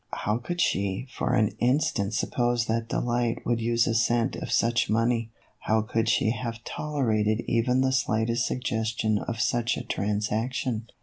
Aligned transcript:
How 0.25 0.39
could 0.39 0.59
she 0.59 1.05
for 1.15 1.35
an 1.35 1.49
in 1.59 1.79
stant 1.79 2.15
suppose 2.15 2.65
that 2.65 2.89
Delight 2.89 3.45
would 3.45 3.61
use 3.61 3.85
a 3.85 3.93
cent 3.93 4.35
of 4.35 4.51
such 4.51 4.89
money? 4.89 5.29
How 5.59 5.83
could 5.83 6.09
she 6.09 6.31
have 6.31 6.63
tolerated 6.63 7.41
even 7.47 7.81
the 7.81 7.91
slightest 7.91 8.47
suggestion 8.47 9.19
of 9.19 9.39
such 9.39 9.77
a 9.77 9.83
transaction 9.83 10.87